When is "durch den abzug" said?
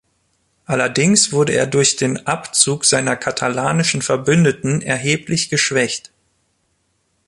1.67-2.85